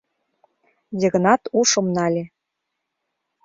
[1.01, 2.23] —Йыгнат ушым нале.